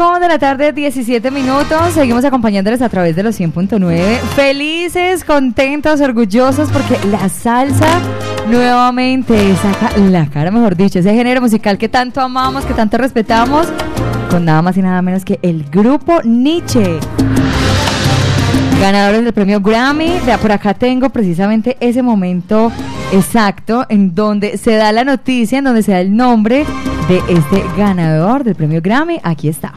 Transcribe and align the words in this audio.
5 0.00 0.18
de 0.18 0.28
la 0.28 0.38
tarde, 0.38 0.72
17 0.72 1.30
minutos. 1.30 1.92
Seguimos 1.92 2.24
acompañándoles 2.24 2.80
a 2.80 2.88
través 2.88 3.14
de 3.16 3.22
los 3.22 3.38
100.9. 3.38 4.18
Felices, 4.34 5.24
contentos, 5.24 6.00
orgullosos 6.00 6.70
porque 6.70 6.98
la 7.08 7.28
salsa 7.28 8.00
nuevamente 8.48 9.54
saca 9.56 9.94
la 9.98 10.24
cara, 10.24 10.50
mejor 10.50 10.74
dicho, 10.74 11.00
ese 11.00 11.12
género 11.12 11.42
musical 11.42 11.76
que 11.76 11.90
tanto 11.90 12.22
amamos, 12.22 12.64
que 12.64 12.72
tanto 12.72 12.96
respetamos, 12.96 13.66
con 14.30 14.46
nada 14.46 14.62
más 14.62 14.78
y 14.78 14.80
nada 14.80 15.02
menos 15.02 15.22
que 15.22 15.38
el 15.42 15.64
grupo 15.64 16.22
Nietzsche. 16.24 16.98
Ganadores 18.80 19.22
del 19.22 19.34
premio 19.34 19.60
Grammy. 19.60 20.18
Por 20.40 20.52
acá 20.52 20.72
tengo 20.72 21.10
precisamente 21.10 21.76
ese 21.78 22.00
momento 22.00 22.72
exacto 23.12 23.84
en 23.90 24.14
donde 24.14 24.56
se 24.56 24.76
da 24.76 24.92
la 24.92 25.04
noticia, 25.04 25.58
en 25.58 25.64
donde 25.64 25.82
se 25.82 25.92
da 25.92 26.00
el 26.00 26.16
nombre 26.16 26.64
de 27.06 27.18
este 27.28 27.62
ganador 27.76 28.44
del 28.44 28.54
premio 28.54 28.80
Grammy. 28.80 29.20
Aquí 29.22 29.46
está. 29.46 29.74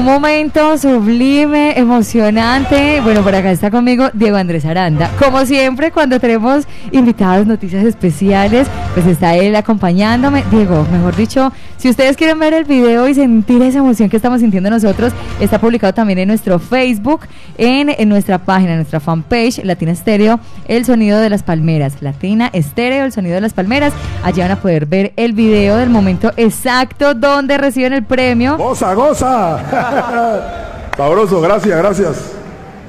Un 0.00 0.06
momento 0.06 0.78
sublime, 0.78 1.78
emocionante. 1.78 3.02
Bueno, 3.02 3.22
por 3.22 3.34
acá 3.34 3.50
está 3.50 3.70
conmigo 3.70 4.08
Diego 4.14 4.38
Andrés 4.38 4.64
Aranda. 4.64 5.10
Como 5.18 5.44
siempre, 5.44 5.92
cuando 5.92 6.18
tenemos 6.18 6.66
invitados, 6.90 7.46
noticias 7.46 7.84
especiales, 7.84 8.66
pues 8.94 9.04
está 9.06 9.36
él 9.36 9.54
acompañándome. 9.56 10.42
Diego, 10.50 10.86
mejor 10.90 11.16
dicho, 11.16 11.52
si 11.80 11.88
ustedes 11.88 12.14
quieren 12.14 12.38
ver 12.38 12.52
el 12.52 12.64
video 12.64 13.08
y 13.08 13.14
sentir 13.14 13.62
esa 13.62 13.78
emoción 13.78 14.10
que 14.10 14.16
estamos 14.16 14.40
sintiendo 14.40 14.68
nosotros, 14.68 15.14
está 15.40 15.58
publicado 15.58 15.94
también 15.94 16.18
en 16.18 16.28
nuestro 16.28 16.58
Facebook, 16.58 17.20
en, 17.56 17.88
en 17.88 18.06
nuestra 18.10 18.38
página, 18.38 18.72
en 18.72 18.76
nuestra 18.76 19.00
fanpage, 19.00 19.64
Latina 19.64 19.92
Estéreo, 19.92 20.40
El 20.68 20.84
Sonido 20.84 21.18
de 21.18 21.30
las 21.30 21.42
Palmeras. 21.42 22.02
Latina 22.02 22.50
Estéreo, 22.52 23.06
El 23.06 23.12
Sonido 23.12 23.36
de 23.36 23.40
las 23.40 23.54
Palmeras. 23.54 23.94
Allí 24.22 24.42
van 24.42 24.50
a 24.50 24.60
poder 24.60 24.84
ver 24.84 25.14
el 25.16 25.32
video 25.32 25.78
del 25.78 25.88
momento 25.88 26.32
exacto 26.36 27.14
donde 27.14 27.56
reciben 27.56 27.94
el 27.94 28.04
premio. 28.04 28.58
¡Goza, 28.58 28.92
goza! 28.92 30.90
Sabroso, 30.98 31.40
gracias, 31.40 31.78
gracias. 31.78 32.32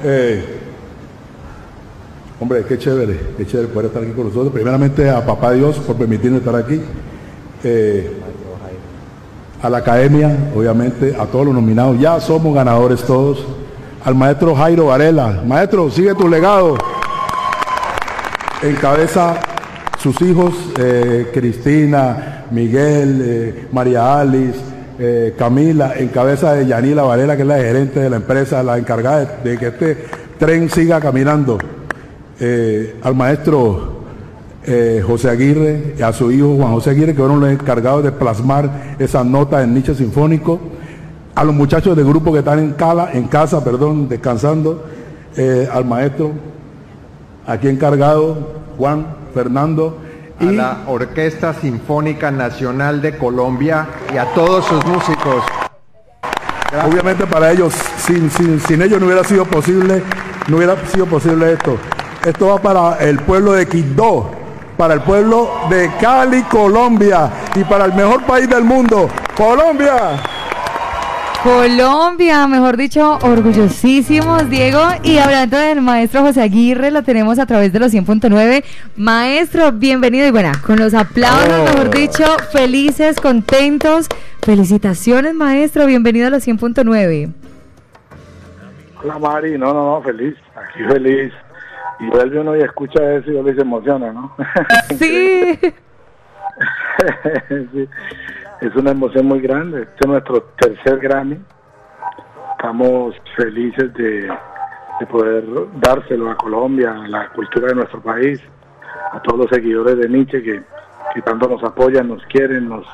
Eh, 0.04 0.60
hombre, 2.42 2.66
qué 2.68 2.78
chévere, 2.78 3.18
qué 3.38 3.48
chévere 3.48 3.70
poder 3.70 3.86
estar 3.86 4.04
aquí 4.04 4.12
con 4.12 4.28
nosotros. 4.28 4.52
Primeramente 4.52 5.10
a 5.10 5.26
Papá 5.26 5.54
Dios 5.54 5.78
por 5.78 5.96
permitirme 5.96 6.40
estar 6.40 6.58
aquí. 6.58 6.82
Eh, 7.64 8.18
a 9.62 9.70
la 9.70 9.78
academia, 9.78 10.36
obviamente, 10.56 11.16
a 11.18 11.26
todos 11.26 11.46
los 11.46 11.56
nominados. 11.56 12.00
Ya 12.00 12.20
somos 12.20 12.54
ganadores 12.56 13.02
todos. 13.04 13.46
Al 14.04 14.16
maestro 14.16 14.56
Jairo 14.56 14.88
Varela. 14.88 15.44
Maestro, 15.46 15.90
sigue 15.92 16.16
tu 16.16 16.28
legado. 16.28 16.78
Encabeza 18.64 19.36
sus 20.00 20.20
hijos, 20.22 20.54
eh, 20.80 21.30
Cristina, 21.34 22.46
Miguel, 22.52 23.68
María 23.72 24.20
Alice, 24.20 24.60
eh, 25.04 25.34
Camila, 25.36 25.94
en 25.98 26.10
cabeza 26.10 26.54
de 26.54 26.68
Yanila 26.68 27.02
Varela, 27.02 27.36
que 27.36 27.42
es 27.42 27.48
la 27.48 27.58
gerente 27.58 28.00
de 28.00 28.10
la 28.10 28.18
empresa, 28.18 28.62
la 28.62 28.78
encargada 28.78 29.40
de, 29.44 29.58
que 29.58 29.68
este 29.70 30.06
tren 30.38 30.70
siga 30.70 31.00
caminando, 31.02 31.58
eh, 32.40 32.98
al 33.02 33.16
maestro 33.16 34.01
eh, 34.66 35.04
José 35.06 35.30
Aguirre, 35.30 35.96
y 35.98 36.02
a 36.02 36.14
su 36.14 36.32
hijo 36.32 36.56
Juan 36.56 36.72
José 36.72 36.92
Aguirre, 36.92 37.14
que 37.14 37.20
fueron 37.20 37.40
los 37.40 37.50
encargados 37.50 38.04
de 38.04 38.12
plasmar 38.12 38.96
esas 39.00 39.26
notas 39.26 39.64
en 39.64 39.74
Nietzsche 39.74 39.96
Sinfónico, 39.96 40.60
a 41.36 41.44
los 41.44 41.56
muchachos 41.56 41.96
del 41.96 42.06
grupo 42.06 42.32
que 42.32 42.40
están 42.40 42.60
en, 42.60 42.74
cala, 42.74 43.10
en 43.14 43.28
casa, 43.28 43.64
perdón, 43.64 44.10
descansando, 44.10 44.86
al 45.72 45.86
maestro, 45.86 46.32
aquí 47.48 47.70
encargado, 47.70 48.62
Juan 48.78 49.06
Fernando, 49.34 49.98
a 50.40 50.44
la 50.52 50.78
Orquesta 50.88 51.54
Sinfónica 51.54 52.32
Nacional 52.32 53.02
de 53.02 53.18
Colombia 53.18 53.88
y 54.14 54.18
a 54.18 54.26
todos 54.34 54.66
sus 54.66 54.84
músicos. 54.86 55.44
Obviamente 56.86 57.28
para 57.28 57.52
ellos, 57.52 57.74
sin, 57.98 58.30
sin, 58.32 58.82
ellos 58.82 59.00
no 59.00 59.06
hubiera 59.06 59.24
sido 59.24 59.46
posible, 59.46 60.02
no 60.48 60.58
hubiera 60.58 60.76
sido 60.88 61.06
posible 61.06 61.54
esto. 61.54 61.78
Esto 62.26 62.48
va 62.48 62.58
para 62.60 62.98
el 62.98 63.20
pueblo 63.20 63.54
de 63.54 63.68
Quito, 63.68 64.32
para 64.78 64.94
el 64.96 65.02
pueblo 65.02 65.50
de 65.70 65.90
Cali, 66.00 66.42
Colombia, 66.44 67.30
y 67.56 67.64
para 67.64 67.86
el 67.86 67.94
mejor 67.94 68.24
país 68.24 68.50
del 68.50 68.64
mundo, 68.64 69.10
Colombia. 69.36 70.22
Colombia, 71.44 72.46
mejor 72.46 72.78
dicho, 72.78 73.18
orgullosísimos, 73.24 74.48
Diego. 74.48 74.80
Y 75.02 75.18
hablando 75.18 75.58
del 75.58 75.82
maestro 75.82 76.22
José 76.22 76.44
Aguirre, 76.44 76.92
lo 76.92 77.02
tenemos 77.02 77.40
a 77.40 77.48
través 77.48 77.74
de 77.74 77.80
los 77.80 77.92
100.9. 77.92 78.64
Maestro, 78.96 79.72
bienvenido 79.72 80.28
y 80.28 80.32
bueno, 80.32 80.52
con 80.64 80.78
los 80.78 80.94
aplausos, 80.94 81.50
oh. 81.50 81.64
mejor 81.64 81.90
dicho, 81.90 82.26
felices, 82.52 83.20
contentos. 83.20 84.08
Felicitaciones, 84.44 85.34
maestro, 85.34 85.88
bienvenido 85.88 86.28
a 86.28 86.30
los 86.30 86.48
100.9. 86.48 87.34
Hola, 89.02 89.18
Mari, 89.18 89.58
no, 89.58 89.74
no, 89.74 89.96
no, 89.96 90.02
feliz, 90.04 90.36
aquí 90.56 90.84
feliz. 90.84 91.34
Y 92.02 92.08
vuelve 92.08 92.40
uno 92.40 92.56
y 92.56 92.62
escucha 92.62 93.14
eso 93.14 93.32
y 93.32 93.36
uno 93.36 93.54
se 93.54 93.62
emociona, 93.62 94.12
¿no? 94.12 94.36
sí. 94.98 95.60
sí 97.74 97.88
es 98.62 98.76
una 98.76 98.92
emoción 98.92 99.26
muy 99.26 99.42
grande. 99.42 99.82
Este 99.82 99.96
es 100.02 100.08
nuestro 100.08 100.44
tercer 100.60 101.00
Grammy. 101.00 101.40
Estamos 102.52 103.16
felices 103.36 103.92
de, 103.96 104.32
poder 105.10 105.44
dárselo 105.78 106.30
a 106.30 106.38
Colombia, 106.38 106.92
a 106.92 107.08
la 107.08 107.30
cultura 107.30 107.70
de 107.70 107.76
nuestro 107.76 108.00
país, 108.02 108.40
a 109.12 109.20
todos 109.24 109.40
los 109.40 109.50
seguidores 109.50 109.98
de 109.98 110.08
Nietzsche 110.08 110.44
que, 110.44 110.62
tanto 111.24 111.50
nos 111.50 111.64
apoyan, 111.64 112.08
nos 112.08 112.24
quieren, 112.28 112.70
nos, 112.70 112.86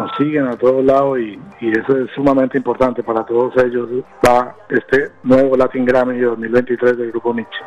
nos 0.00 0.10
siguen 0.18 0.48
a 0.48 0.56
todos 0.56 0.84
lados 0.84 1.20
y, 1.20 1.40
y, 1.60 1.70
eso 1.70 1.96
es 1.98 2.10
sumamente 2.16 2.58
importante 2.58 3.04
para 3.04 3.24
todos 3.24 3.56
ellos. 3.58 3.88
Va 4.26 4.56
este 4.68 5.12
nuevo 5.22 5.56
Latin 5.56 5.84
Grammy 5.84 6.18
2023 6.18 6.98
del 6.98 7.12
Grupo 7.12 7.32
Nietzsche. 7.32 7.60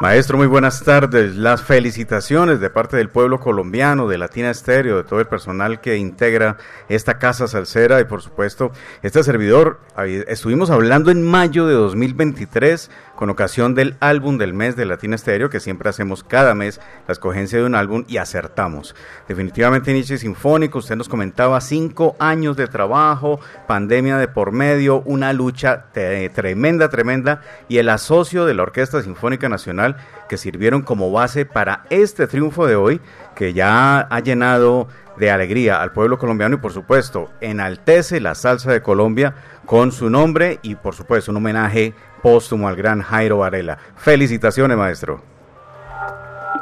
Maestro, 0.00 0.38
muy 0.38 0.46
buenas 0.46 0.84
tardes. 0.84 1.34
Las 1.34 1.60
felicitaciones 1.60 2.60
de 2.60 2.70
parte 2.70 2.96
del 2.96 3.08
pueblo 3.08 3.40
colombiano, 3.40 4.06
de 4.06 4.16
Latina 4.16 4.48
Estéreo, 4.48 4.98
de 4.98 5.02
todo 5.02 5.18
el 5.18 5.26
personal 5.26 5.80
que 5.80 5.96
integra 5.96 6.56
esta 6.88 7.18
casa 7.18 7.48
salsera 7.48 8.00
y 8.00 8.04
por 8.04 8.22
supuesto 8.22 8.70
este 9.02 9.24
servidor. 9.24 9.80
Estuvimos 10.28 10.70
hablando 10.70 11.10
en 11.10 11.24
mayo 11.24 11.66
de 11.66 11.74
2023 11.74 12.92
con 13.16 13.30
ocasión 13.30 13.74
del 13.74 13.96
álbum 13.98 14.38
del 14.38 14.54
mes 14.54 14.76
de 14.76 14.86
Latina 14.86 15.16
Estéreo, 15.16 15.50
que 15.50 15.58
siempre 15.58 15.88
hacemos 15.88 16.22
cada 16.22 16.54
mes 16.54 16.80
la 17.08 17.12
escogencia 17.12 17.58
de 17.58 17.64
un 17.64 17.74
álbum 17.74 18.04
y 18.06 18.18
acertamos. 18.18 18.94
Definitivamente 19.26 19.92
Nietzsche 19.92 20.18
Sinfónico, 20.18 20.78
usted 20.78 20.94
nos 20.94 21.08
comentaba 21.08 21.60
cinco 21.60 22.14
años 22.20 22.56
de 22.56 22.68
trabajo, 22.68 23.40
pandemia 23.66 24.16
de 24.18 24.28
por 24.28 24.52
medio, 24.52 25.02
una 25.06 25.32
lucha 25.32 25.86
tremenda, 25.92 26.88
tremenda 26.88 27.40
y 27.68 27.78
el 27.78 27.88
asocio 27.88 28.46
de 28.46 28.54
la 28.54 28.62
Orquesta 28.62 29.02
Sinfónica 29.02 29.48
Nacional 29.48 29.87
que 30.28 30.36
sirvieron 30.36 30.82
como 30.82 31.10
base 31.10 31.46
para 31.46 31.84
este 31.90 32.26
triunfo 32.26 32.66
de 32.66 32.76
hoy 32.76 33.00
que 33.34 33.52
ya 33.52 34.00
ha 34.00 34.20
llenado 34.20 34.88
de 35.16 35.30
alegría 35.30 35.80
al 35.80 35.92
pueblo 35.92 36.18
colombiano 36.18 36.56
y 36.56 36.58
por 36.58 36.72
supuesto 36.72 37.30
enaltece 37.40 38.20
la 38.20 38.34
salsa 38.34 38.72
de 38.72 38.82
Colombia 38.82 39.34
con 39.66 39.92
su 39.92 40.10
nombre 40.10 40.58
y 40.62 40.74
por 40.74 40.94
supuesto 40.94 41.30
un 41.30 41.38
homenaje 41.38 41.94
póstumo 42.22 42.68
al 42.68 42.76
gran 42.76 43.02
Jairo 43.02 43.38
Varela. 43.38 43.78
Felicitaciones 43.96 44.76
maestro. 44.76 45.20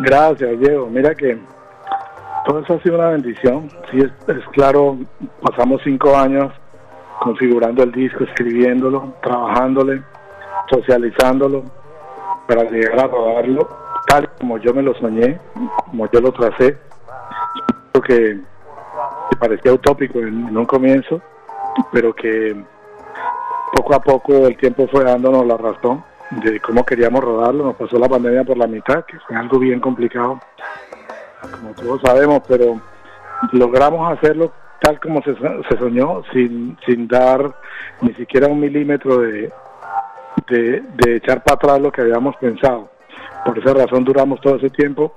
Gracias 0.00 0.58
Diego, 0.60 0.88
mira 0.88 1.14
que 1.14 1.38
todo 2.46 2.60
eso 2.60 2.74
ha 2.74 2.82
sido 2.82 2.96
una 2.96 3.08
bendición, 3.08 3.68
sí 3.90 3.98
es 3.98 4.44
claro, 4.52 4.98
pasamos 5.42 5.80
cinco 5.82 6.16
años 6.16 6.52
configurando 7.20 7.82
el 7.82 7.92
disco, 7.92 8.24
escribiéndolo, 8.24 9.14
trabajándole, 9.22 10.02
socializándolo, 10.70 11.64
para 12.46 12.64
llegar 12.64 13.00
a 13.00 13.06
rodarlo 13.06 13.68
tal 14.06 14.30
como 14.38 14.58
yo 14.58 14.72
me 14.72 14.82
lo 14.82 14.94
soñé, 14.94 15.38
como 15.90 16.08
yo 16.10 16.20
lo 16.20 16.32
tracé. 16.32 16.78
que, 17.92 18.38
que 19.30 19.36
parecía 19.38 19.72
utópico 19.72 20.20
en, 20.20 20.56
un 20.56 20.64
comienzo, 20.64 21.20
pero 21.92 22.14
que 22.14 22.56
poco 23.74 23.94
a 23.94 24.00
poco 24.00 24.46
el 24.46 24.56
tiempo 24.56 24.86
fue 24.88 25.04
dándonos 25.04 25.44
la 25.46 25.56
razón 25.56 26.04
de 26.30 26.60
cómo 26.60 26.84
queríamos 26.84 27.22
rodarlo. 27.22 27.64
Nos 27.64 27.76
pasó 27.76 27.98
la 27.98 28.08
pandemia 28.08 28.44
por 28.44 28.56
la 28.56 28.66
mitad, 28.66 29.04
que 29.04 29.18
fue 29.20 29.36
algo 29.36 29.58
bien 29.58 29.80
complicado, 29.80 30.40
como 31.40 31.72
todos 31.74 32.00
sabemos, 32.02 32.42
pero 32.46 32.80
logramos 33.52 34.12
hacerlo 34.12 34.52
tal 34.80 35.00
como 35.00 35.22
se, 35.22 35.34
se 35.34 35.78
soñó, 35.78 36.22
sin, 36.32 36.76
sin 36.86 37.08
dar 37.08 37.54
ni 38.02 38.12
siquiera 38.14 38.46
un 38.46 38.60
milímetro 38.60 39.18
de, 39.18 39.50
de, 40.48 40.82
echar 41.16 41.42
para 41.42 41.56
atrás 41.56 41.80
lo 41.80 41.92
que 41.92 42.02
habíamos 42.02 42.36
pensado. 42.36 42.90
Por 43.44 43.58
esa 43.58 43.74
razón 43.74 44.04
duramos 44.04 44.40
todo 44.40 44.56
ese 44.56 44.70
tiempo 44.70 45.14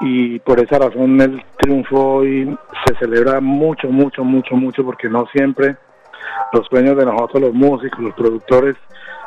y 0.00 0.38
por 0.40 0.60
esa 0.60 0.78
razón 0.78 1.20
el 1.20 1.42
triunfo 1.58 2.14
hoy 2.16 2.56
se 2.86 2.94
celebra 2.96 3.40
mucho, 3.40 3.88
mucho, 3.88 4.24
mucho, 4.24 4.56
mucho, 4.56 4.84
porque 4.84 5.08
no 5.08 5.26
siempre 5.26 5.76
los 6.52 6.66
sueños 6.66 6.96
de 6.96 7.06
nosotros, 7.06 7.42
los 7.42 7.54
músicos, 7.54 8.00
los 8.00 8.14
productores, 8.14 8.76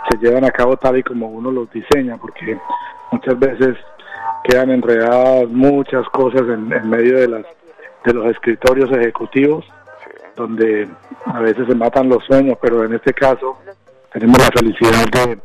se 0.10 0.18
llevan 0.18 0.46
a 0.46 0.52
cabo 0.52 0.78
tal 0.78 0.98
y 0.98 1.04
como 1.04 1.28
uno 1.28 1.52
los 1.52 1.72
diseña, 1.72 2.18
porque 2.18 2.58
muchas 3.12 3.40
veces 3.40 3.78
quedan 4.44 4.70
enredadas 4.70 5.50
muchas 5.50 6.08
cosas 6.10 6.42
en, 6.42 6.68
medio 6.90 7.20
de, 7.20 7.28
las, 7.28 7.46
de 8.04 8.14
los 8.14 8.28
escritorios 8.28 8.92
ejecutivos, 8.92 9.66
donde 10.36 10.88
a 11.26 11.40
veces 11.40 11.66
se 11.68 11.76
matan 11.76 12.10
los 12.10 12.24
sueños, 12.26 12.58
pero 12.62 12.84
en 12.84 12.94
este 12.94 13.14
caso 13.14 13.58
tenemos 14.16 14.38
la 14.40 14.50
felicidad 14.50 15.06
de, 15.12 15.40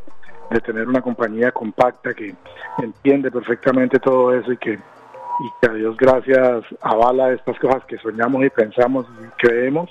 de 0.48 0.60
tener 0.60 0.88
una 0.88 1.02
compañía 1.02 1.50
compacta 1.50 2.14
que 2.14 2.32
entiende 2.80 3.28
perfectamente 3.28 3.98
todo 3.98 4.32
eso 4.32 4.52
y 4.52 4.56
que, 4.58 4.74
y 4.74 5.50
que 5.60 5.68
a 5.68 5.74
Dios 5.74 5.96
gracias 5.96 6.62
avala 6.80 7.32
estas 7.32 7.58
cosas 7.58 7.84
que 7.86 7.98
soñamos 7.98 8.44
y 8.44 8.50
pensamos 8.50 9.06
y 9.20 9.26
creemos. 9.44 9.90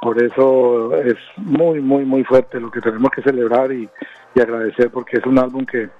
Por 0.00 0.22
eso 0.22 0.96
es 0.96 1.16
muy, 1.36 1.82
muy, 1.82 2.06
muy 2.06 2.24
fuerte 2.24 2.58
lo 2.58 2.70
que 2.70 2.80
tenemos 2.80 3.10
que 3.10 3.20
celebrar 3.20 3.70
y, 3.70 3.86
y 4.34 4.40
agradecer 4.40 4.90
porque 4.90 5.18
es 5.18 5.26
un 5.26 5.38
álbum 5.38 5.66
que, 5.66 5.90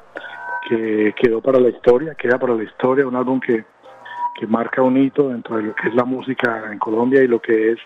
que 0.70 1.14
quedó 1.20 1.42
para 1.42 1.60
la 1.60 1.68
historia, 1.68 2.14
queda 2.14 2.38
para 2.38 2.54
la 2.54 2.62
historia, 2.62 3.06
un 3.06 3.16
álbum 3.16 3.38
que, 3.40 3.62
que 4.34 4.46
marca 4.46 4.82
un 4.82 4.96
hito 4.96 5.28
dentro 5.28 5.56
de 5.56 5.64
lo 5.64 5.74
que 5.74 5.88
es 5.88 5.94
la 5.94 6.04
música 6.04 6.70
en 6.72 6.78
Colombia 6.78 7.22
y 7.22 7.28
lo 7.28 7.40
que 7.40 7.72
es 7.72 7.78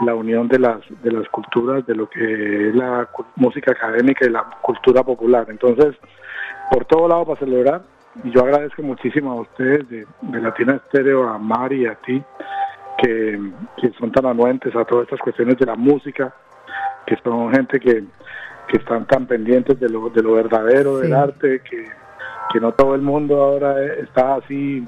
la 0.00 0.14
unión 0.14 0.48
de 0.48 0.58
las 0.58 0.80
de 1.02 1.12
las 1.12 1.28
culturas, 1.28 1.86
de 1.86 1.94
lo 1.94 2.08
que 2.08 2.68
es 2.68 2.74
la 2.74 3.08
música 3.36 3.72
académica 3.72 4.26
y 4.26 4.30
la 4.30 4.44
cultura 4.60 5.02
popular. 5.02 5.46
Entonces, 5.48 5.94
por 6.70 6.84
todo 6.86 7.08
lado 7.08 7.26
para 7.26 7.38
celebrar, 7.38 7.82
y 8.24 8.30
yo 8.30 8.42
agradezco 8.42 8.82
muchísimo 8.82 9.32
a 9.32 9.40
ustedes 9.42 9.88
de, 9.88 10.06
Latina 10.40 10.74
Estéreo, 10.76 11.28
a 11.28 11.38
Mari 11.38 11.82
y 11.82 11.86
a 11.86 11.94
ti, 11.94 12.22
que, 12.98 13.38
que, 13.78 13.92
son 13.98 14.12
tan 14.12 14.26
anuentes 14.26 14.74
a 14.76 14.84
todas 14.84 15.04
estas 15.04 15.20
cuestiones 15.20 15.56
de 15.58 15.66
la 15.66 15.76
música, 15.76 16.34
que 17.06 17.16
son 17.22 17.52
gente 17.52 17.80
que, 17.80 18.04
que 18.68 18.76
están 18.76 19.06
tan 19.06 19.26
pendientes 19.26 19.80
de 19.80 19.88
lo, 19.88 20.10
de 20.10 20.22
lo 20.22 20.34
verdadero 20.34 20.98
del 20.98 21.14
arte, 21.14 21.62
que, 21.68 21.84
que 22.52 22.60
no 22.60 22.72
todo 22.72 22.94
el 22.94 23.02
mundo 23.02 23.42
ahora 23.42 23.82
está 23.94 24.36
así 24.36 24.86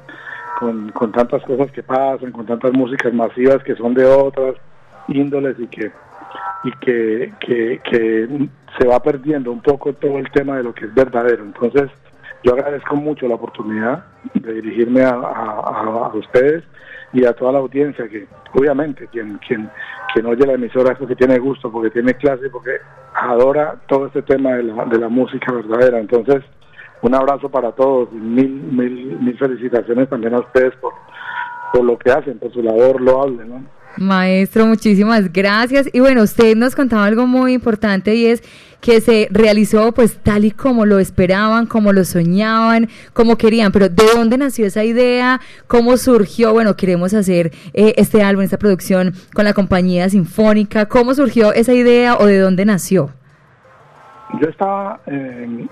con, 0.59 0.91
con 0.91 1.13
tantas 1.13 1.43
cosas 1.43 1.71
que 1.73 1.83
pasan, 1.83 2.33
con 2.33 2.47
tantas 2.47 2.73
músicas 2.73 3.13
masivas 3.13 3.63
que 3.63 3.75
son 3.77 3.95
de 3.95 4.05
otras 4.05 4.55
índoles 5.09 5.59
y 5.59 5.67
que 5.67 5.93
y 6.65 6.73
que, 6.79 7.33
que, 7.41 8.49
se 8.79 8.87
va 8.89 9.01
perdiendo 9.01 9.53
un 9.53 9.61
poco 9.61 9.93
todo 9.93 10.19
el 10.19 10.29
tema 10.33 10.57
de 10.57 10.65
lo 10.65 10.75
que 10.75 10.87
es 10.87 10.95
verdadero. 10.95 11.45
Entonces, 11.45 11.91
yo 12.43 12.55
agradezco 12.55 12.97
mucho 12.97 13.29
la 13.29 13.37
oportunidad 13.37 14.05
de 14.35 14.55
dirigirme 14.55 15.03
a, 15.03 15.11
a, 15.11 16.11
ustedes 16.15 16.65
y 17.13 17.25
a 17.25 17.33
toda 17.35 17.53
la 17.53 17.59
audiencia 17.61 18.09
que 18.09 18.27
obviamente 18.53 19.07
quien 19.13 19.39
quien 19.47 19.71
quien 20.13 20.27
oye 20.27 20.45
la 20.45 20.55
emisora 20.55 20.93
es 20.93 20.99
porque 20.99 21.15
tiene 21.15 21.39
gusto, 21.39 21.71
porque 21.71 21.91
tiene 21.91 22.15
clase, 22.15 22.51
porque 22.51 22.79
adora 23.15 23.77
todo 23.87 24.07
este 24.07 24.23
tema 24.23 24.55
de 24.55 24.65
la, 24.65 24.85
de 24.87 24.99
la 24.99 25.09
música 25.09 25.53
verdadera. 25.53 26.01
Entonces, 26.01 26.43
un 27.05 27.15
abrazo 27.15 27.51
para 27.51 27.73
todos 27.73 28.09
y 28.13 28.17
mil, 28.17 28.49
mil, 28.49 29.19
mil 29.21 29.39
felicitaciones 29.39 30.09
también 30.09 30.33
a 30.35 30.41
ustedes 30.41 30.75
por, 30.77 30.95
por 31.73 31.85
lo 31.85 31.99
que 31.99 32.11
hacen, 32.11 32.39
por 32.39 32.51
su 32.51 32.63
labor 32.63 32.99
loable, 32.99 33.45
¿no? 33.45 33.63
Maestro, 33.99 34.67
muchísimas 34.67 35.31
gracias. 35.31 35.89
Y 35.93 36.01
bueno, 36.01 36.23
usted 36.23 36.57
nos 36.57 36.75
contaba 36.75 37.05
algo 37.05 37.27
muy 37.27 37.53
importante 37.53 38.15
y 38.15 38.27
es 38.27 38.43
que 38.81 39.03
se 39.03 39.29
realizó 39.31 39.93
pues 39.93 40.17
tal 40.17 40.47
y 40.47 40.51
como 40.51 40.87
lo 40.87 40.99
esperaban, 40.99 41.67
como 41.67 41.93
lo 41.93 42.05
soñaban, 42.05 42.89
como 43.13 43.37
querían, 43.37 43.71
pero 43.71 43.91
¿de 43.91 44.05
dónde 44.15 44.39
nació 44.39 44.67
esa 44.67 44.83
idea? 44.83 45.41
¿Cómo 45.67 45.99
surgió? 45.99 46.55
Bueno, 46.55 46.75
queremos 46.75 47.13
hacer 47.13 47.53
eh, 47.75 47.95
este 47.99 48.23
álbum, 48.23 48.45
esta 48.45 48.59
producción 48.59 49.13
con 49.35 49.45
la 49.45 49.53
compañía 49.53 50.09
sinfónica. 50.09 50.87
¿Cómo 50.87 51.15
surgió 51.15 51.53
esa 51.53 51.75
idea 51.75 52.17
o 52.17 52.25
de 52.25 52.39
dónde 52.39 52.65
nació? 52.65 53.11
Yo 54.41 54.49
estaba 54.49 55.01
en 55.07 55.69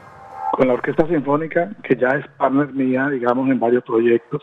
con 0.52 0.68
la 0.68 0.74
Orquesta 0.74 1.06
Sinfónica, 1.06 1.70
que 1.82 1.96
ya 1.96 2.08
es 2.08 2.26
partner 2.36 2.74
mía, 2.74 3.08
digamos, 3.08 3.48
en 3.48 3.58
varios 3.58 3.82
proyectos, 3.84 4.42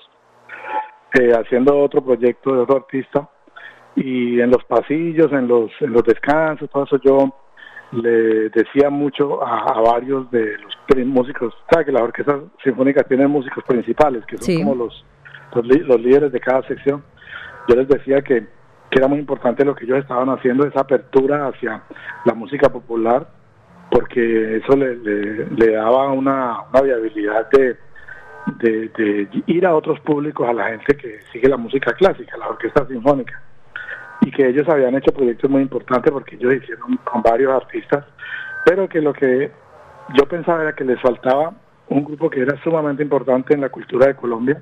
eh, 1.13 1.31
haciendo 1.33 1.77
otro 1.77 2.03
proyecto 2.03 2.51
de 2.51 2.61
otro 2.61 2.77
artista, 2.77 3.29
y 3.95 4.41
en 4.41 4.49
los 4.49 4.63
pasillos, 4.65 5.31
en 5.31 5.47
los, 5.47 5.69
en 5.79 5.93
los 5.93 6.03
descansos, 6.03 6.67
todo 6.71 6.85
eso 6.85 6.99
yo 7.03 7.31
le 7.91 8.49
decía 8.49 8.89
mucho 8.89 9.43
a, 9.45 9.79
varios 9.81 10.29
de 10.31 10.57
los 10.57 11.05
músicos, 11.05 11.53
sabe 11.69 11.85
que 11.85 11.91
la 11.91 12.03
Orquesta 12.03 12.39
Sinfónica 12.63 13.03
tiene 13.03 13.27
músicos 13.27 13.63
principales, 13.65 14.25
que 14.25 14.37
son 14.37 14.63
como 14.63 14.75
los, 14.75 15.05
los, 15.53 16.01
líderes 16.01 16.31
de 16.31 16.39
cada 16.39 16.63
sección, 16.63 17.03
yo 17.67 17.75
les 17.75 17.87
decía 17.87 18.21
que, 18.23 18.47
que 18.89 18.97
era 18.97 19.07
muy 19.07 19.19
importante 19.19 19.63
lo 19.63 19.75
que 19.75 19.85
ellos 19.85 19.99
estaban 19.99 20.29
haciendo, 20.29 20.65
esa 20.65 20.81
apertura 20.81 21.47
hacia 21.47 21.83
la 22.25 22.33
música 22.33 22.69
popular, 22.69 23.27
porque 23.91 24.57
eso 24.57 24.75
le, 24.75 25.71
daba 25.71 26.11
una, 26.11 26.57
viabilidad 26.83 27.49
de, 27.51 27.77
ir 29.47 29.65
a 29.65 29.75
otros 29.75 29.99
públicos, 30.01 30.47
a 30.47 30.53
la 30.53 30.69
gente 30.69 30.95
que 30.95 31.19
sigue 31.31 31.49
la 31.49 31.57
música 31.57 31.93
clásica, 31.93 32.37
la 32.37 32.47
orquesta 32.47 32.85
sinfónica, 32.87 33.41
y 34.21 34.31
que 34.31 34.47
ellos 34.47 34.67
habían 34.69 34.95
hecho 34.95 35.11
proyectos 35.11 35.49
muy 35.49 35.61
importantes 35.61 36.11
porque 36.11 36.35
ellos 36.35 36.55
hicieron 36.55 36.97
con 36.97 37.21
varios 37.21 37.53
artistas, 37.53 38.05
pero 38.65 38.87
que 38.87 39.01
lo 39.01 39.13
que 39.13 39.51
yo 40.15 40.27
pensaba 40.27 40.63
era 40.63 40.73
que 40.73 40.83
les 40.83 40.99
faltaba 41.01 41.53
un 41.89 42.03
grupo 42.03 42.29
que 42.29 42.41
era 42.41 42.61
sumamente 42.63 43.03
importante 43.03 43.53
en 43.53 43.61
la 43.61 43.69
cultura 43.69 44.07
de 44.07 44.15
Colombia, 44.15 44.61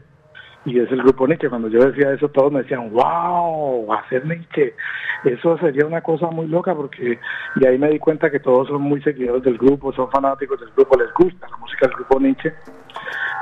y 0.67 0.79
es 0.79 0.91
el 0.91 1.01
grupo 1.01 1.25
Nietzsche. 1.25 1.49
Cuando 1.49 1.69
yo 1.69 1.79
decía 1.79 2.11
eso, 2.11 2.27
todos 2.27 2.51
me 2.51 2.61
decían, 2.61 2.91
wow, 2.91 3.91
hacer 3.93 4.25
Nietzsche, 4.25 4.75
eso 5.23 5.57
sería 5.59 5.85
una 5.85 6.01
cosa 6.01 6.27
muy 6.27 6.47
loca 6.47 6.75
porque, 6.75 7.17
y 7.55 7.65
ahí 7.65 7.77
me 7.77 7.89
di 7.89 7.99
cuenta 7.99 8.29
que 8.29 8.41
todos 8.41 8.67
son 8.67 8.81
muy 8.81 9.01
seguidores 9.01 9.43
del 9.43 9.57
grupo, 9.57 9.93
son 9.93 10.11
fanáticos 10.11 10.59
del 10.59 10.69
grupo, 10.75 10.97
les 10.97 11.13
gusta 11.13 11.47
la 11.49 11.57
música 11.57 11.87
del 11.87 11.95
grupo 11.95 12.19
Nietzsche. 12.19 12.53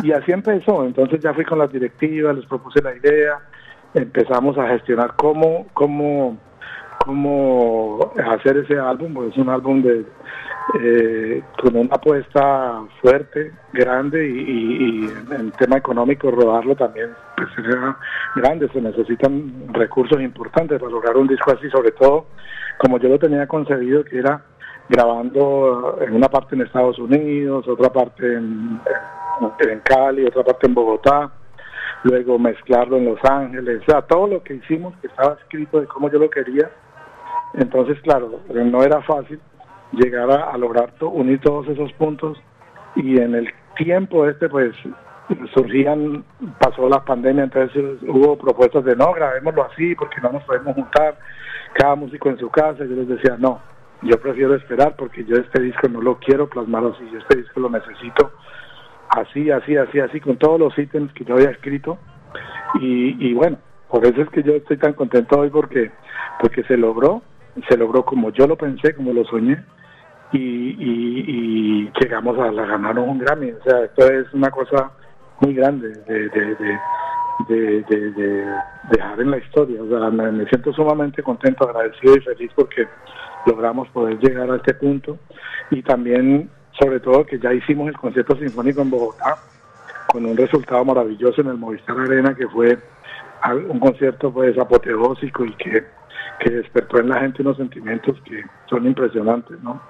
Y 0.04 0.12
así 0.12 0.32
empezó, 0.32 0.86
entonces 0.86 1.20
ya 1.20 1.34
fui 1.34 1.46
con 1.46 1.58
las 1.58 1.72
directivas, 1.72 2.36
les 2.36 2.46
propuse 2.46 2.82
la 2.84 2.96
idea, 2.96 3.40
empezamos 3.96 4.56
a 4.60 4.68
gestionar 4.68 5.16
cómo, 5.16 5.66
cómo, 5.74 6.38
cómo 7.06 8.12
hacer 8.18 8.58
ese 8.58 8.78
álbum, 8.78 9.14
porque 9.14 9.30
es 9.30 9.38
un 9.38 9.50
álbum 9.50 9.82
de 9.82 10.06
eh, 10.74 11.44
con 11.62 11.76
una 11.76 11.96
apuesta 11.96 12.82
fuerte, 13.00 13.52
grande 13.72 14.28
y, 14.28 15.08
en 15.32 15.52
tema 15.52 15.78
económico 15.78 16.32
rodarlo 16.32 16.76
también 16.76 17.12
pues, 17.38 17.50
será 17.56 17.96
grande, 18.36 18.68
se 18.74 18.82
necesitan 18.82 19.68
recursos 19.74 20.20
importantes 20.20 20.80
para 20.80 20.92
lograr 20.92 21.16
un 21.18 21.28
disco 21.28 21.52
así, 21.52 21.70
sobre 21.70 21.92
todo 21.92 22.26
como 22.80 22.98
yo 22.98 23.10
lo 23.10 23.20
tenía 23.20 23.46
concebido, 23.48 24.04
que 24.04 24.18
era 24.18 24.44
grabando 24.90 26.00
en 26.02 26.16
una 26.16 26.30
parte 26.30 26.56
en 26.56 26.62
Estados 26.62 26.98
Unidos, 26.98 27.68
otra 27.68 27.90
parte 27.90 28.34
en, 28.34 28.82
en 29.60 29.80
Cali, 29.82 30.26
otra 30.26 30.44
parte 30.44 30.66
en 30.66 30.74
Bogotá, 30.74 31.32
luego 32.04 32.40
mezclarlo 32.40 32.98
en 32.98 33.06
Los 33.06 33.24
Ángeles, 33.24 33.82
o 33.84 33.92
sea, 33.92 34.02
todo 34.02 34.28
lo 34.28 34.44
que 34.44 34.56
hicimos 34.56 34.96
que 34.98 35.08
estaba 35.08 35.36
escrito 35.36 35.80
de 35.80 35.88
cómo 35.88 36.10
yo 36.10 36.20
lo 36.20 36.30
quería, 36.30 36.70
entonces 37.58 38.00
claro, 38.02 38.40
no 38.50 38.84
era 38.84 39.02
fácil, 39.02 39.40
llegar 39.92 40.30
a, 40.30 40.58
lograr 40.58 40.94
unir 41.02 41.40
todos 41.42 41.68
esos 41.68 41.92
puntos 41.94 42.38
y 42.96 43.20
en 43.20 43.36
el 43.36 43.54
tiempo 43.78 44.28
este 44.28 44.50
pues 44.50 44.76
surgían, 45.54 46.24
pasó 46.60 46.88
la 46.88 47.04
pandemia, 47.04 47.46
entonces 47.46 47.84
hubo 48.04 48.38
propuestas 48.38 48.86
de 48.86 48.96
no, 48.96 49.14
grabémoslo 49.14 49.64
así 49.66 49.96
porque 49.96 50.22
no 50.22 50.32
nos 50.32 50.44
podemos 50.44 50.76
juntar, 50.76 51.18
cada 51.74 51.96
músico 51.96 52.30
en 52.30 52.38
su 52.38 52.50
casa, 52.50 52.80
yo 52.80 52.96
les 52.96 53.08
decía 53.08 53.36
no, 53.40 53.60
yo 54.02 54.20
prefiero 54.20 54.56
esperar 54.56 54.96
porque 54.98 55.24
yo 55.26 55.38
este 55.38 55.62
disco 55.62 55.88
no 55.88 56.02
lo 56.02 56.20
quiero 56.20 56.48
plasmar 56.48 56.84
así, 56.86 57.10
yo 57.12 57.20
este 57.20 57.38
disco 57.38 57.60
lo 57.60 57.70
necesito 57.70 58.32
así, 59.10 59.50
así, 59.52 59.78
así, 59.78 60.00
así, 60.00 60.20
con 60.20 60.38
todos 60.38 60.60
los 60.60 60.78
ítems 60.78 61.12
que 61.14 61.24
yo 61.24 61.36
había 61.36 61.52
escrito 61.52 61.98
y, 62.80 63.30
y 63.30 63.34
bueno, 63.34 63.58
por 63.90 64.06
eso 64.06 64.22
es 64.22 64.30
que 64.30 64.44
yo 64.44 64.54
estoy 64.54 64.78
tan 64.78 64.94
contento 64.94 65.40
hoy 65.40 65.50
porque, 65.50 65.92
porque 66.40 66.64
se 66.64 66.78
logró, 66.78 67.22
se 67.68 67.78
logró 67.78 68.04
como 68.04 68.32
yo 68.32 68.48
lo 68.48 68.58
pensé, 68.58 68.96
como 68.96 69.14
lo 69.14 69.24
soñé 69.26 69.64
y, 70.32 71.90
llegamos 72.00 72.38
a, 72.40 72.52
la 72.52 72.66
ganar 72.66 72.98
un 73.00 73.20
Grammy. 73.20 73.52
O 73.52 73.64
sea, 73.64 73.86
esto 73.86 74.12
es 74.12 74.34
una 74.34 74.52
cosa 74.52 74.92
muy 75.40 75.54
grande 75.54 75.90
de, 76.08 76.78
dejar 78.92 79.20
en 79.20 79.32
la 79.32 79.38
historia. 79.38 79.82
O 79.82 79.88
sea, 79.88 80.10
me, 80.10 80.46
siento 80.48 80.74
sumamente 80.74 81.24
contento, 81.24 81.68
agradecido 81.68 82.18
y 82.18 82.22
feliz 82.22 82.52
porque 82.56 82.88
logramos 83.46 83.88
poder 83.90 84.18
llegar 84.20 84.50
a 84.50 84.56
este 84.58 84.74
punto 84.74 85.18
y 85.70 85.82
también, 85.84 86.50
sobre 86.80 87.00
todo, 87.00 87.26
que 87.26 87.40
ya 87.40 87.54
hicimos 87.54 87.88
el 87.88 87.98
concierto 87.98 88.36
sinfónico 88.36 88.82
en 88.82 88.90
Bogotá 88.90 89.38
con 90.08 90.26
un 90.26 90.38
resultado 90.38 90.84
maravilloso 90.86 91.42
en 91.42 91.48
el 91.48 91.58
Movistar 91.58 91.98
Arena 92.00 92.36
que 92.36 92.48
fue 92.48 92.78
un 93.70 93.80
concierto 93.80 94.32
pues 94.32 94.58
apoteósico 94.58 95.46
y 95.46 95.54
que, 95.54 95.84
que 96.40 96.50
despertó 96.50 97.00
en 97.00 97.10
la 97.10 97.20
gente 97.20 97.42
unos 97.42 97.58
sentimientos 97.58 98.18
que 98.26 98.44
son 98.70 98.86
impresionantes, 98.86 99.62
¿no? 99.62 99.82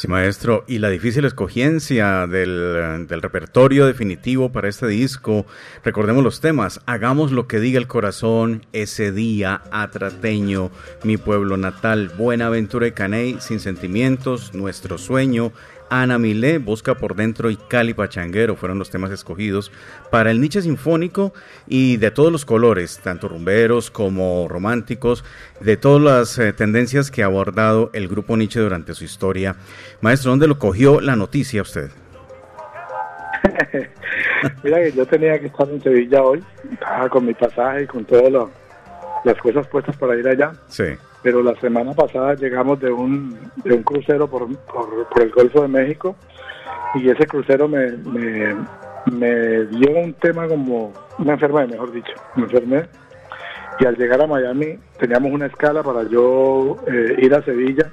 Sí, 0.00 0.08
maestro, 0.08 0.64
y 0.66 0.78
la 0.78 0.88
difícil 0.88 1.26
escogiencia 1.26 2.26
del, 2.26 3.06
del, 3.06 3.20
repertorio 3.20 3.86
definitivo 3.86 4.50
para 4.50 4.68
este 4.68 4.86
disco, 4.86 5.44
recordemos 5.84 6.24
los 6.24 6.40
temas, 6.40 6.80
hagamos 6.86 7.32
lo 7.32 7.46
que 7.46 7.60
diga 7.60 7.78
el 7.78 7.86
corazón, 7.86 8.62
ese 8.72 9.12
día, 9.12 9.60
atrateño, 9.70 10.70
mi 11.04 11.18
pueblo 11.18 11.58
natal, 11.58 12.10
Buenaventura 12.16 12.86
y 12.86 12.92
Caney, 12.92 13.36
sin 13.40 13.60
sentimientos, 13.60 14.54
nuestro 14.54 14.96
sueño, 14.96 15.52
Ana 15.90 16.18
Milé, 16.18 16.58
Busca 16.58 16.94
por 16.94 17.16
Dentro 17.16 17.50
y 17.50 17.56
Cali 17.56 17.92
Pachanguero 17.94 18.56
fueron 18.56 18.78
los 18.78 18.90
temas 18.90 19.10
escogidos 19.10 19.72
para 20.10 20.30
el 20.30 20.40
Nietzsche 20.40 20.62
Sinfónico 20.62 21.34
y 21.66 21.96
de 21.96 22.10
todos 22.10 22.30
los 22.30 22.44
colores, 22.44 23.00
tanto 23.02 23.28
rumberos 23.28 23.90
como 23.90 24.46
románticos, 24.48 25.24
de 25.60 25.76
todas 25.76 26.02
las 26.02 26.38
eh, 26.38 26.52
tendencias 26.52 27.10
que 27.10 27.22
ha 27.22 27.26
abordado 27.26 27.90
el 27.92 28.08
grupo 28.08 28.36
Nietzsche 28.36 28.60
durante 28.60 28.94
su 28.94 29.04
historia. 29.04 29.56
Maestro, 30.00 30.30
¿dónde 30.30 30.46
lo 30.46 30.58
cogió 30.58 31.00
la 31.00 31.16
noticia 31.16 31.62
usted? 31.62 31.90
Mira 34.62 34.78
que 34.82 34.92
yo 34.92 35.04
tenía 35.06 35.38
que 35.38 35.46
estar 35.46 35.68
en 35.68 35.82
Sevilla 35.82 36.22
hoy, 36.22 36.42
estaba 36.72 37.08
con 37.08 37.26
mi 37.26 37.34
pasaje 37.34 37.82
y 37.82 37.86
con 37.86 38.04
todas 38.04 38.48
las 39.24 39.36
cosas 39.38 39.66
puestas 39.66 39.96
para 39.96 40.16
ir 40.16 40.28
allá. 40.28 40.52
Sí 40.68 40.84
pero 41.22 41.42
la 41.42 41.54
semana 41.60 41.92
pasada 41.92 42.34
llegamos 42.34 42.80
de 42.80 42.90
un, 42.90 43.38
de 43.64 43.74
un 43.74 43.82
crucero 43.82 44.28
por, 44.28 44.48
por, 44.66 45.22
el 45.22 45.30
Golfo 45.30 45.62
de 45.62 45.68
México 45.68 46.16
y 46.94 47.08
ese 47.08 47.26
crucero 47.26 47.68
me, 47.68 47.92
me, 49.06 49.64
dio 49.66 49.90
un 49.98 50.14
tema 50.14 50.48
como 50.48 50.92
una 51.18 51.34
enfermedad, 51.34 51.68
mejor 51.68 51.92
dicho, 51.92 52.12
me 52.36 52.44
enfermé 52.44 52.84
y 53.80 53.86
al 53.86 53.96
llegar 53.96 54.20
a 54.20 54.26
Miami 54.26 54.78
teníamos 54.98 55.32
una 55.32 55.46
escala 55.46 55.82
para 55.82 56.02
yo 56.04 56.76
eh, 56.86 57.16
ir 57.18 57.34
a 57.34 57.42
Sevilla. 57.42 57.90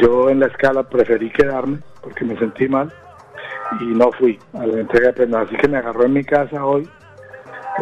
Yo 0.00 0.30
en 0.30 0.38
la 0.38 0.46
escala 0.46 0.84
preferí 0.84 1.28
quedarme 1.30 1.78
porque 2.00 2.24
me 2.24 2.38
sentí 2.38 2.68
mal 2.68 2.92
y 3.80 3.86
no 3.86 4.12
fui 4.12 4.38
a 4.52 4.64
la 4.64 4.80
entrega 4.80 5.08
de 5.08 5.12
premios. 5.14 5.48
Así 5.48 5.56
que 5.56 5.66
me 5.66 5.78
agarró 5.78 6.04
en 6.04 6.12
mi 6.12 6.22
casa 6.22 6.64
hoy. 6.64 6.88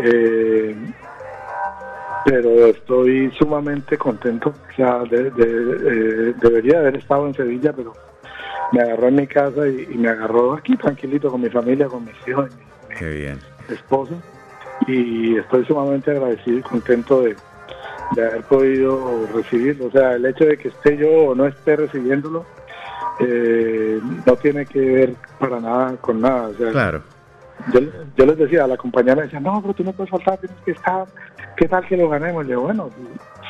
Eh, 0.03 0.75
pero 2.25 2.67
estoy 2.67 3.31
sumamente 3.33 3.97
contento. 3.97 4.51
O 4.51 4.75
sea, 4.77 5.03
eh, 5.11 6.35
debería 6.41 6.79
haber 6.79 6.97
estado 6.97 7.27
en 7.27 7.35
Sevilla, 7.35 7.73
pero 7.73 7.93
me 8.73 8.83
agarró 8.83 9.09
en 9.09 9.15
mi 9.17 9.27
casa 9.27 9.67
y, 9.67 9.87
me 9.97 10.09
agarró 10.09 10.55
aquí 10.55 10.77
tranquilito 10.77 11.31
con 11.31 11.41
mi 11.41 11.51
familia, 11.51 11.87
con 11.87 12.05
mis 12.05 12.29
hijos 12.29 12.51
y 13.01 13.05
mi, 13.05 13.75
esposa. 13.75 14.15
Y 14.87 15.37
estoy 15.37 15.65
sumamente 15.67 16.11
agradecido 16.11 16.59
y 16.59 16.63
contento 16.63 17.23
de, 17.23 17.37
haber 18.13 18.43
podido 18.43 19.27
recibirlo. 19.35 19.87
O 19.87 19.91
sea, 19.91 20.15
el 20.15 20.27
hecho 20.27 20.45
de 20.45 20.57
que 20.57 20.69
esté 20.69 20.97
yo 20.97 21.11
o 21.11 21.35
no 21.35 21.47
esté 21.47 21.77
recibiéndolo 21.77 22.45
eh, 23.21 24.01
no 24.27 24.37
tiene 24.37 24.67
que 24.67 24.81
ver 24.81 25.15
para 25.39 25.61
nada 25.61 25.97
con 26.01 26.21
nada. 26.21 26.49
O 26.49 26.55
sea, 26.55 26.71
claro. 26.71 27.03
Yo, 27.73 27.81
yo 28.17 28.27
les 28.27 28.39
decía, 28.39 28.65
a 28.65 28.69
la 28.69 28.77
compañera 28.77 29.17
me 29.17 29.23
decía, 29.23 29.41
no, 29.41 29.61
pero 29.61 29.75
tú 29.75 29.85
no 29.85 29.93
puedes 29.93 30.11
faltar, 30.11 30.39
tienes 30.39 30.57
que 30.65 30.73
estar 30.73 31.07
¿qué 31.61 31.69
tal 31.69 31.87
que 31.87 31.97
lo 31.97 32.09
ganemos? 32.09 32.45
Le 32.45 32.53
digo, 32.53 32.63
bueno, 32.63 32.91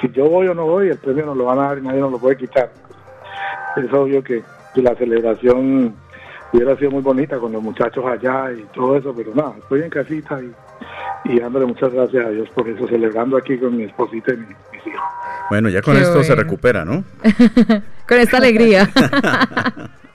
si 0.01 0.11
yo 0.11 0.29
voy 0.29 0.49
o 0.49 0.55
no 0.55 0.67
voy, 0.67 0.89
el 0.89 0.99
premio 0.99 1.27
nos 1.27 1.37
lo 1.37 1.45
van 1.45 1.61
a 1.61 1.69
dar 1.69 1.79
y 1.79 1.83
nadie 1.83 2.01
nos 2.01 2.11
lo 2.11 2.19
puede 2.19 2.37
quitar. 2.37 2.71
Es 3.77 3.93
obvio 3.93 4.23
que, 4.23 4.43
la 4.75 4.95
celebración 4.95 5.95
hubiera 6.53 6.77
sido 6.77 6.91
muy 6.93 7.03
bonita 7.03 7.39
con 7.39 7.53
los 7.53 7.63
muchachos 7.63 8.05
allá 8.05 8.53
y 8.53 8.63
todo 8.75 8.97
eso, 8.97 9.15
pero 9.15 9.35
nada, 9.35 9.55
estoy 9.59 9.83
en 9.83 9.91
casita 9.91 10.41
y, 11.25 11.39
dándole 11.39 11.67
muchas 11.67 11.93
gracias 11.93 12.27
a 12.27 12.31
Dios 12.31 12.49
por 12.51 12.69
eso, 12.69 12.89
celebrando 12.89 13.37
aquí 13.37 13.59
con 13.59 13.77
mi 13.77 13.85
esposita 13.85 14.33
y 14.33 14.39
mis, 14.39 14.87
hijos. 14.87 15.01
Bueno, 15.51 15.69
ya 15.69 15.83
con 15.83 15.97
esto 15.97 16.25
se 16.25 16.35
recupera, 16.35 16.85
¿no? 16.85 17.05
con 18.09 18.19
esta 18.19 18.39
alegría. 18.39 18.89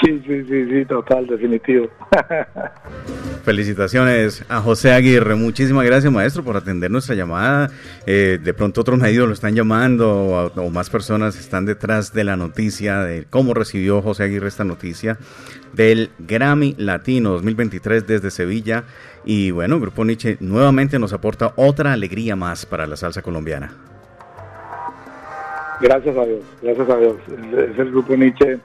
Sí, 0.00 0.22
sí, 0.26 0.44
sí, 0.44 0.66
sí, 0.70 0.84
total, 0.84 1.26
definitivo. 1.26 1.88
Felicitaciones 3.44 4.44
a 4.48 4.60
José 4.60 4.92
Aguirre. 4.92 5.34
Muchísimas 5.34 5.84
gracias, 5.84 6.12
maestro, 6.12 6.44
por 6.44 6.56
atender 6.56 6.90
nuestra 6.90 7.16
llamada. 7.16 7.70
Eh, 8.06 8.38
de 8.42 8.54
pronto 8.54 8.82
otros 8.82 8.98
medios 8.98 9.26
lo 9.26 9.32
están 9.32 9.56
llamando 9.56 10.52
o, 10.54 10.70
más 10.70 10.90
personas 10.90 11.38
están 11.38 11.64
detrás 11.64 12.12
de 12.12 12.24
la 12.24 12.36
noticia 12.36 13.00
de 13.00 13.26
cómo 13.28 13.54
recibió 13.54 14.00
José 14.02 14.24
Aguirre 14.24 14.48
esta 14.48 14.64
noticia 14.64 15.18
del 15.72 16.10
Grammy 16.18 16.74
Latino 16.78 17.30
2023 17.32 18.06
desde 18.06 18.30
Sevilla. 18.30 18.84
Y 19.24 19.50
bueno, 19.50 19.80
Grupo 19.80 20.04
Nietzsche 20.04 20.36
nuevamente 20.40 20.98
nos 20.98 21.12
aporta 21.12 21.54
otra 21.56 21.92
alegría 21.92 22.36
más 22.36 22.66
para 22.66 22.86
la 22.86 22.96
salsa 22.96 23.22
colombiana. 23.22 23.72
Gracias 25.80 26.16
a 26.16 26.24
Dios, 26.24 26.40
gracias 26.62 26.90
a 26.90 26.96
Dios. 26.96 27.16
Es 27.72 27.78
el 27.78 27.90
Grupo 27.90 28.16
Nietzsche 28.16 28.58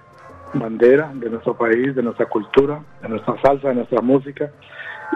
bandera 0.53 1.11
de 1.13 1.29
nuestro 1.29 1.55
país, 1.57 1.95
de 1.95 2.03
nuestra 2.03 2.27
cultura, 2.27 2.81
de 3.01 3.09
nuestra 3.09 3.35
salsa, 3.41 3.69
de 3.69 3.75
nuestra 3.75 4.01
música 4.01 4.51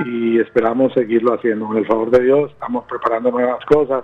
y 0.06 0.39
esperamos 0.39 0.94
seguirlo 0.94 1.34
haciendo. 1.34 1.67
Con 1.67 1.77
el 1.77 1.86
favor 1.86 2.12
de 2.12 2.24
Dios, 2.24 2.51
estamos 2.51 2.86
preparando 2.86 3.32
nuevas 3.32 3.63
cosas 3.65 4.03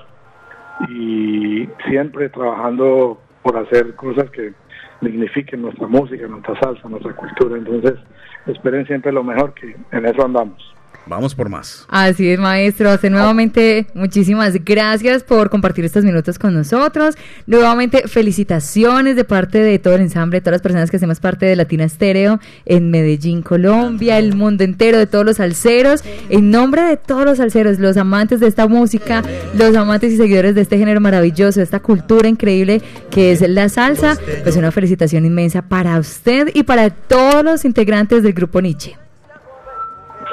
y 0.90 1.68
siempre 1.88 2.30
trabajando 2.30 3.20
por 3.42 3.58
hacer 3.58 3.96
cosas 3.96 4.30
que 4.32 4.54
dignifiquen 5.02 5.62
nuestra 5.62 5.88
música, 5.88 6.28
nuestra 6.28 6.60
salsa, 6.60 6.88
nuestra 6.88 7.14
cultura. 7.14 7.58
Entonces, 7.58 8.00
esperen 8.48 8.86
siempre 8.88 9.12
lo 9.12 9.24
mejor, 9.24 9.54
que 9.54 9.76
en 9.92 10.06
eso 10.06 10.26
andamos. 10.26 10.74
Vamos 11.06 11.36
por 11.36 11.50
más. 11.50 11.86
Así 11.90 12.30
es, 12.30 12.40
maestro. 12.40 12.90
Hace 12.90 13.10
nuevamente 13.10 13.88
muchísimas 13.94 14.54
gracias 14.64 15.24
por 15.24 15.50
compartir 15.50 15.84
estos 15.84 16.06
minutos 16.06 16.40
con 16.40 16.54
nosotros. 16.54 17.16
Nuevamente, 17.46 18.08
felicitaciones 18.08 19.16
de 19.16 19.26
parte 19.26 19.60
de 19.60 19.80
todo 19.80 19.96
el 19.96 20.02
ensamble, 20.02 20.38
de 20.38 20.42
todas 20.42 20.56
las 20.56 20.62
personas 20.62 20.90
que 20.90 20.98
hacemos 20.98 21.20
parte 21.20 21.46
de 21.46 21.56
Latina 21.56 21.84
Estéreo 21.84 22.40
en 22.66 22.90
Medellín, 22.90 23.42
Colombia, 23.42 24.18
el 24.18 24.36
mundo 24.36 24.64
entero, 24.64 24.98
de 24.98 25.08
todos 25.08 25.26
los 25.26 25.38
salseros. 25.38 26.04
En 26.30 26.52
nombre 26.52 26.84
de 26.84 26.98
todos 26.98 27.26
los 27.26 27.38
salseros, 27.38 27.80
los 27.80 27.98
amantes 27.98 28.40
de 28.40 28.48
esta 28.48 28.68
música, 28.68 29.24
los 29.58 29.76
amantes 29.76 30.14
y 30.14 30.18
seguidores 30.18 30.56
de 30.56 30.62
este 30.62 30.78
género 30.78 31.02
maravilloso, 31.02 31.60
de 31.60 31.66
esta 31.66 31.82
cultura 31.82 32.30
increíble 32.30 32.82
que 33.12 33.32
es 33.34 33.42
la 33.42 33.68
salsa, 33.68 34.18
pues 34.44 34.56
una 34.56 34.72
felicitación 34.72 35.26
inmensa 35.26 35.62
para 35.62 36.00
usted 36.00 36.50
y 36.54 36.64
para 36.64 36.90
todos 36.90 37.44
los 37.44 37.66
integrantes 37.66 38.24
del 38.24 38.34
grupo 38.34 38.62
Nietzsche. 38.62 38.96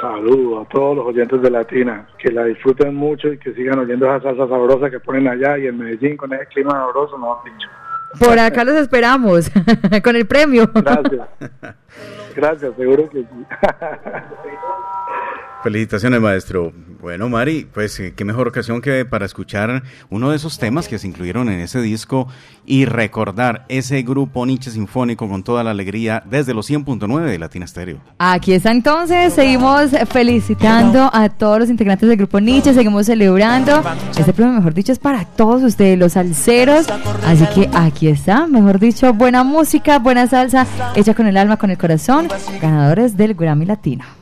Saludos 0.01 0.65
a 0.65 0.69
todos 0.69 0.97
los 0.97 1.05
oyentes 1.05 1.41
de 1.43 1.51
Latina, 1.51 2.07
que 2.17 2.31
la 2.31 2.45
disfruten 2.45 2.95
mucho 2.95 3.31
y 3.31 3.37
que 3.37 3.53
sigan 3.53 3.77
oyendo 3.77 4.07
esa 4.07 4.23
salsa 4.23 4.47
sabrosa 4.47 4.89
que 4.89 4.99
ponen 4.99 5.27
allá 5.27 5.59
y 5.59 5.67
en 5.67 5.77
Medellín 5.77 6.17
con 6.17 6.33
ese 6.33 6.47
clima 6.47 6.71
sabroso, 6.71 7.19
no 7.19 7.39
dicho. 7.45 7.69
Por 8.19 8.39
acá 8.39 8.63
los 8.63 8.75
esperamos, 8.75 9.51
con 10.03 10.15
el 10.15 10.25
premio. 10.25 10.69
Gracias. 10.73 11.27
Gracias, 12.35 12.75
seguro 12.75 13.09
que 13.09 13.19
sí. 13.19 13.27
Felicitaciones, 15.63 16.19
maestro. 16.19 16.73
Bueno, 17.01 17.29
Mari, 17.29 17.67
pues 17.73 17.99
eh, 17.99 18.13
qué 18.15 18.23
mejor 18.23 18.47
ocasión 18.47 18.79
que 18.79 19.05
para 19.05 19.25
escuchar 19.25 19.81
uno 20.11 20.29
de 20.29 20.35
esos 20.35 20.59
temas 20.59 20.87
que 20.87 20.99
se 20.99 21.07
incluyeron 21.07 21.49
en 21.49 21.59
ese 21.59 21.81
disco 21.81 22.27
y 22.63 22.85
recordar 22.85 23.65
ese 23.69 24.03
grupo 24.03 24.45
Nietzsche 24.45 24.69
Sinfónico 24.69 25.27
con 25.27 25.41
toda 25.41 25.63
la 25.63 25.71
alegría 25.71 26.21
desde 26.29 26.53
los 26.53 26.69
100.9 26.69 27.23
de 27.23 27.39
Latina 27.39 27.65
Stereo. 27.65 27.97
Aquí 28.19 28.53
está 28.53 28.69
entonces, 28.69 29.33
seguimos 29.33 29.89
felicitando 30.11 31.09
a 31.11 31.29
todos 31.29 31.57
los 31.57 31.69
integrantes 31.71 32.07
del 32.07 32.19
grupo 32.19 32.39
Nietzsche, 32.39 32.71
seguimos 32.71 33.07
celebrando. 33.07 33.81
Este 34.15 34.31
premio, 34.31 34.53
mejor 34.53 34.75
dicho, 34.75 34.91
es 34.91 34.99
para 34.99 35.25
todos 35.25 35.63
ustedes, 35.63 35.97
los 35.97 36.13
salseros. 36.13 36.85
Así 37.25 37.47
que 37.55 37.67
aquí 37.73 38.09
está, 38.09 38.45
mejor 38.45 38.77
dicho, 38.77 39.11
buena 39.11 39.43
música, 39.43 39.97
buena 39.97 40.27
salsa, 40.27 40.67
hecha 40.95 41.15
con 41.15 41.25
el 41.25 41.37
alma, 41.37 41.57
con 41.57 41.71
el 41.71 41.79
corazón, 41.79 42.27
ganadores 42.61 43.17
del 43.17 43.33
Grammy 43.33 43.65
Latino. 43.65 44.20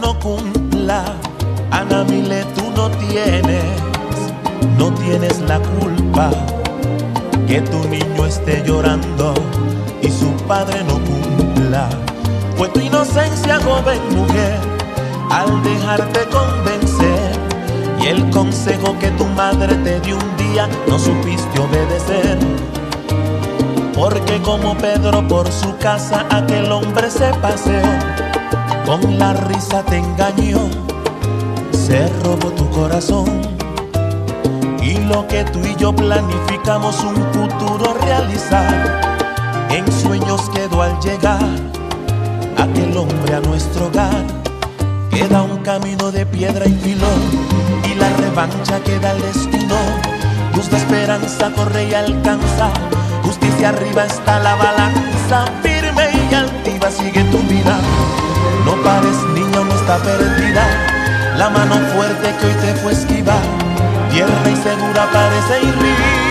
No 0.00 0.18
cumpla. 0.18 1.04
Ana 1.70 2.04
Mile, 2.04 2.44
tú 2.56 2.62
no 2.74 2.90
tienes, 2.90 3.64
no 4.78 4.92
tienes 4.94 5.40
la 5.40 5.60
culpa 5.60 6.30
que 7.46 7.60
tu 7.60 7.78
niño 7.88 8.26
esté 8.26 8.62
llorando 8.66 9.34
y 10.02 10.08
su 10.08 10.30
padre 10.46 10.82
no 10.84 10.94
cumpla. 10.94 11.88
Fue 12.56 12.68
tu 12.68 12.80
inocencia, 12.80 13.58
joven 13.60 14.00
mujer, 14.16 14.58
al 15.30 15.62
dejarte 15.62 16.20
convencer. 16.26 17.30
Y 18.02 18.06
el 18.06 18.30
consejo 18.30 18.98
que 18.98 19.10
tu 19.12 19.26
madre 19.26 19.74
te 19.76 20.00
dio 20.00 20.16
un 20.16 20.36
día 20.36 20.68
no 20.88 20.98
supiste 20.98 21.58
obedecer. 21.60 22.38
Porque 23.94 24.40
como 24.42 24.74
Pedro 24.78 25.26
por 25.28 25.50
su 25.52 25.76
casa 25.76 26.24
aquel 26.30 26.72
hombre 26.72 27.10
se 27.10 27.28
paseó, 27.42 27.82
con 28.86 29.18
la 29.18 29.32
risa 29.32 29.82
te 29.84 29.98
engañó, 29.98 30.68
se 31.72 32.08
robó 32.22 32.50
tu 32.50 32.68
corazón. 32.70 33.26
Y 34.82 34.98
lo 34.98 35.26
que 35.28 35.44
tú 35.44 35.60
y 35.60 35.74
yo 35.76 35.94
planificamos 35.94 37.02
un 37.04 37.16
futuro 37.32 37.94
realizar, 38.02 39.00
en 39.70 39.90
sueños 39.92 40.48
quedó 40.50 40.82
al 40.82 40.98
llegar 41.00 41.44
aquel 42.58 42.96
hombre 42.96 43.34
a 43.34 43.40
nuestro 43.40 43.86
hogar. 43.86 44.24
Queda 45.10 45.42
un 45.42 45.58
camino 45.58 46.10
de 46.10 46.24
piedra 46.26 46.66
y 46.66 46.74
filón 46.74 47.20
y 47.90 47.94
la 47.94 48.08
revancha 48.16 48.80
queda 48.84 49.12
el 49.12 49.22
destino. 49.22 49.76
Luz 50.54 50.70
de 50.70 50.76
esperanza 50.76 51.50
corre 51.54 51.88
y 51.88 51.94
alcanza 51.94 52.70
justicia 53.30 53.68
arriba 53.68 54.04
está 54.06 54.40
la 54.40 54.56
balanza, 54.56 55.44
firme 55.62 56.08
y 56.30 56.34
altiva 56.34 56.90
sigue 56.90 57.22
tu 57.24 57.38
vida. 57.48 57.78
Pares, 58.84 59.16
niño, 59.34 59.64
no 59.64 59.74
está 59.74 59.98
perdida. 59.98 60.64
La 61.36 61.48
mano 61.50 61.74
fuerte 61.94 62.34
que 62.38 62.46
hoy 62.46 62.54
te 62.54 62.74
fue 62.80 62.92
esquiva, 62.92 63.36
tierna 64.10 64.50
y 64.50 64.56
segura 64.56 65.08
parece 65.12 65.60
y 65.62 65.70
ríes. 65.80 66.30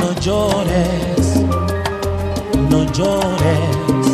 No 0.00 0.12
llores, 0.20 1.36
no 2.70 2.84
llores, 2.92 4.06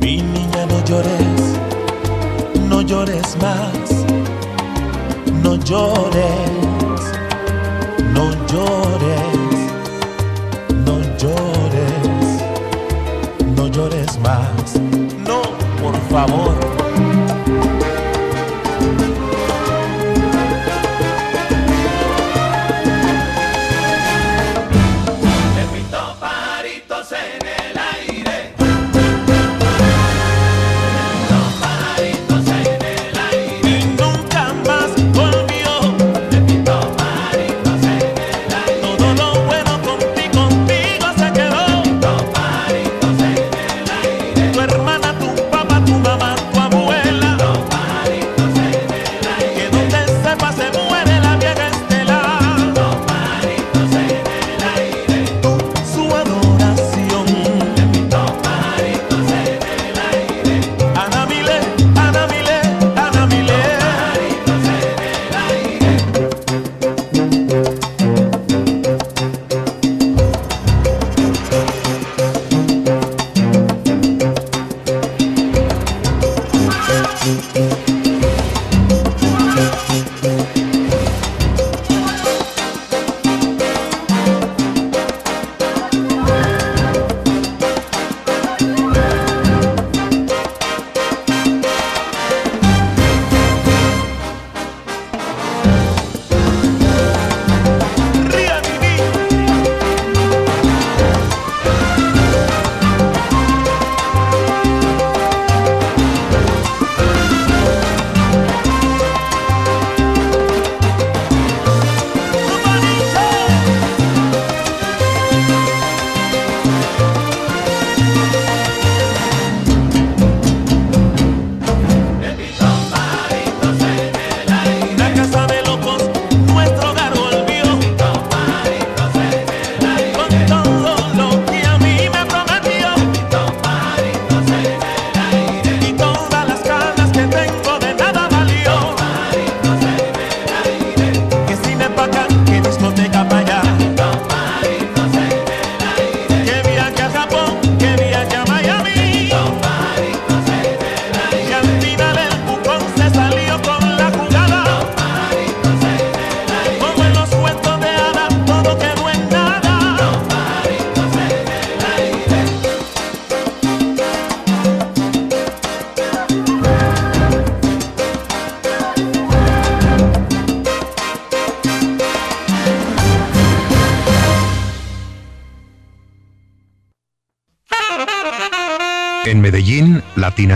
mi 0.00 0.22
niña, 0.22 0.66
no 0.68 0.84
llores, 0.84 1.40
no 2.68 2.82
llores 2.82 3.36
más, 3.40 4.04
no 5.42 5.56
llores 5.56 6.77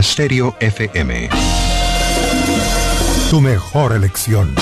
Stereo 0.03 0.57
FM. 0.59 1.29
Tu 3.31 3.41
mejor 3.41 3.93
elección. 3.93 4.55